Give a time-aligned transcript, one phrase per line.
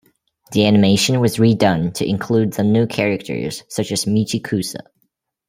[0.53, 4.79] The animation was redone to include the new characters such as Michikusa.